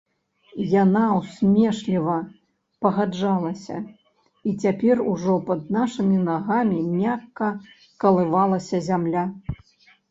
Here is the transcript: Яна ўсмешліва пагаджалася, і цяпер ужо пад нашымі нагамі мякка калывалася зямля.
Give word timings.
Яна 0.83 1.01
ўсмешліва 1.17 2.15
пагаджалася, 2.85 3.77
і 4.49 4.57
цяпер 4.65 5.05
ужо 5.13 5.39
пад 5.51 5.61
нашымі 5.77 6.17
нагамі 6.31 6.79
мякка 6.99 7.47
калывалася 8.05 8.87
зямля. 8.91 9.23